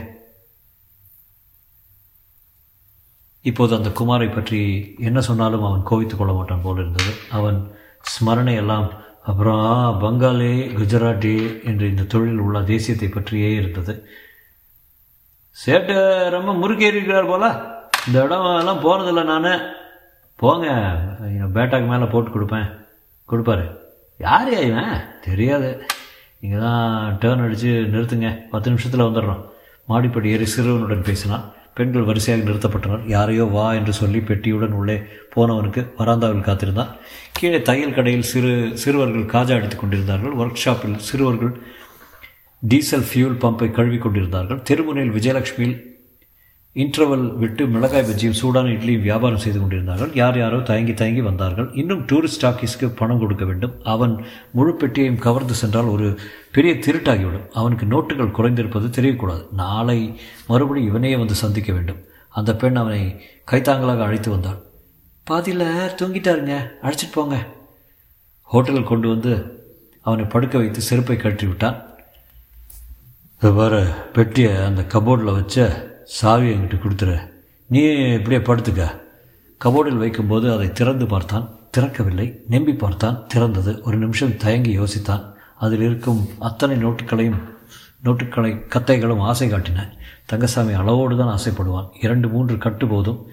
இப்போது 3.50 3.78
அந்த 3.80 3.92
குமாரை 4.00 4.30
பற்றி 4.34 4.62
என்ன 5.08 5.22
சொன்னாலும் 5.30 5.68
அவன் 5.68 5.88
கோவித்து 5.92 6.18
கொள்ள 6.18 6.34
மாட்டான் 6.34 6.66
போல 6.66 6.82
இருந்தது. 6.82 7.14
அவன் 7.38 7.60
ஸ்மரணை 8.14 8.56
எல்லாம் 8.64 8.88
அப்புறம் 9.32 9.70
பங்காளி 10.04 10.52
குஜராத்தி 10.80 11.64
என்று 11.70 11.86
இந்த 11.90 12.10
தொழில் 12.16 12.44
உள்ள 12.48 12.60
தேசியத்தை 12.74 13.10
பற்றியே 13.12 13.52
இருந்தது. 13.62 13.96
சேட்டு 15.66 15.96
ரொம்ப 16.30 16.52
முறுக்கேறிக்கிறார் 16.54 17.28
போல. 17.28 17.46
இந்த 18.08 18.24
இடம் 18.24 18.58
எல்லாம் 18.58 18.84
போகிறதில்ல 18.84 19.24
நான். 19.24 19.60
போங்க 20.36 20.68
பேட்டாக்கு 21.54 21.88
மேலே 21.88 22.04
போட்டு 22.04 22.30
கொடுப்பேன். 22.30 22.70
கொடுப்பாரு. 23.32 23.78
யார் 24.18 24.50
இவன்? 24.64 25.02
தெரியாது. 25.22 25.86
இங்கே 26.40 26.58
தான் 26.58 27.18
டேர்ன் 27.22 27.44
அடித்து 27.46 27.70
நிறுத்துங்க. 27.94 28.42
பத்து 28.50 28.70
நிமிஷத்தில் 28.70 29.06
வந்துடுறோம். 29.06 29.46
மாடிப்படி 29.86 30.30
ஏறி 30.30 30.46
சிறுவனுடன் 30.46 31.02
பேசினான். 31.02 31.52
பெண்கள் 31.74 32.02
வரிசையாக 32.02 32.50
நிறுத்தப்பட்டனர். 32.50 33.08
யாரையோ 33.08 33.44
வா 33.44 33.74
என்று 33.74 33.94
சொல்லி 33.94 34.20
பெட்டியுடன் 34.20 34.78
உள்ளே 34.80 35.02
போனவனுக்கு 35.36 35.88
வராந்தாவில் 35.98 36.42
காத்திருந்தான். 36.42 36.96
கீழே 37.32 37.62
தையல் 37.62 37.94
கடையில் 37.94 38.30
சிறு 38.32 38.72
சிறுவர்கள் 38.74 39.26
காஜா 39.26 39.56
அடித்துக் 39.56 39.80
கொண்டிருந்தார்கள். 39.80 40.36
ஒர்க் 40.36 40.54
ஷாப்பில் 40.54 40.98
சிறுவர்கள் 40.98 41.62
டீசல் 42.68 43.06
ஃபியூல் 43.14 43.40
பம்பை 43.40 43.72
கழுவி 43.72 43.98
கொண்டிருந்தார்கள் 43.98 44.58
தெருமுனையில் 44.58 45.16
விஜயலட்சுமியில் 45.18 45.90
இன்டர்வல் 46.74 47.38
விட்டு 47.38 47.68
மிளகாய் 47.68 48.04
பஜ்ஜியும் 48.04 48.30
சூடான 48.30 48.70
இட்லியும் 48.70 49.02
வியாபாரம் 49.02 49.38
செய்து 49.38 49.60
கொண்டிருந்தார்கள். 49.60 50.14
யார் 50.14 50.38
யாரோ 50.38 50.60
தயங்கி 50.60 50.94
தயங்கி 50.94 51.22
வந்தார்கள். 51.22 51.72
இன்னும் 51.74 52.06
டூரிஸ்ட் 52.06 52.42
ஆஃபீஸ்க்கு 52.42 52.96
பணம் 52.96 53.20
கொடுக்க 53.20 53.46
வேண்டும். 53.46 53.74
அவன் 53.84 54.26
முழு 54.52 54.78
பெட்டியையும் 54.80 55.18
கவர்ந்து 55.18 55.54
சென்றால் 55.54 55.86
ஒரு 55.86 56.20
பெரிய 56.52 56.74
திருட்டாகிவிடும். 56.74 57.48
அவனுக்கு 57.52 57.86
நோட்டுகள் 57.86 58.32
குறைந்திருப்பது 58.32 58.88
தெரியக்கூடாது. 59.00 59.46
நாளை 59.52 60.20
மறுபடி 60.48 60.84
இவனையே 60.84 61.16
வந்து 61.16 61.34
சந்திக்க 61.34 61.74
வேண்டும். 61.74 62.04
அந்த 62.30 62.56
பெண் 62.56 62.76
அவனை 62.76 63.22
கைத்தாங்களாக 63.52 64.04
அழைத்து 64.04 64.32
வந்தாள். 64.32 64.62
பாதியில் 65.24 65.68
தூங்கிட்டாருங்க. 65.68 66.70
அழைச்சிட்டு 66.82 67.12
போங்க. 67.14 67.48
ஹோட்டலில் 68.54 68.84
கொண்டு 68.84 69.08
வந்து 69.08 69.60
அவனை 70.02 70.26
படுக்க 70.26 70.58
வைத்து 70.58 70.82
செருப்பை 70.82 71.18
கழட்டி 71.18 71.46
விட்டான் 71.46 71.90
வேறு 73.50 73.88
பெட்டியை 74.14 74.56
அந்த 74.56 74.82
கபோர்டில் 74.82 75.34
வச்ச 75.34 75.86
சாவி 76.04 76.54
என்கிட்ட 76.54 76.80
கொடுத்துரு. 76.80 77.30
நீ 77.68 77.82
இப்படியே 77.94 78.42
படுத்துக்க. 78.42 79.00
கபோர்டில் 79.66 79.98
வைக்கும்போது 79.98 80.54
அதை 80.54 80.72
திறந்து 80.72 81.06
பார்த்தான். 81.06 81.50
திறக்கவில்லை. 81.78 82.36
நம்பி 82.50 82.74
பார்த்தான். 82.74 83.28
திறந்தது. 83.34 83.82
ஒரு 83.82 83.98
நிமிஷம் 83.98 84.38
தயங்கி 84.38 84.80
யோசித்தான். 84.80 85.34
அதில் 85.58 85.80
இருக்கும் 85.80 86.28
அத்தனை 86.40 86.86
நோட்டுகளையும் 86.86 87.40
நோட்டுக்களை 88.04 88.62
கத்தைகளும் 88.70 89.22
ஆசை 89.22 89.52
காட்டின. 89.52 89.88
தங்கசாமி 90.26 90.74
அளவோடு 90.74 91.18
தான் 91.18 91.40
ஆசைப்படுவான். 91.40 91.90
இரண்டு 92.02 92.28
மூன்று 92.28 92.58
கட்டு 92.58 92.88
போதும். 92.88 93.28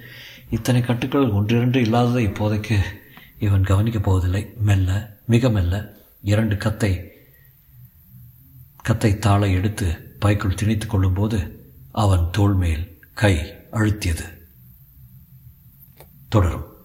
இத்தனை 0.50 0.80
கட்டுக்கள் 0.80 1.28
ஒன்றிரண்டு 1.28 1.80
இல்லாததை 1.80 2.26
இப்போதைக்கு 2.26 2.76
இவன் 3.38 3.64
கவனிக்கப் 3.64 4.04
போவதில்லை. 4.04 4.52
மெல்ல 4.60 5.16
மிக 5.24 5.48
மெல்ல 5.48 5.94
இரண்டு 6.22 6.56
கத்தை 6.56 7.12
கத்தை 8.88 9.18
தாளை 9.18 9.52
எடுத்து 9.52 10.16
பைக்குள் 10.18 10.54
திணித்து 10.54 10.86
கொள்ளும்போது 10.86 11.70
அவன் 11.92 12.30
தோல்மேல் 12.30 13.00
கை 13.14 13.52
அழுத்தியது. 13.72 14.22
தொடரும். 16.28 16.77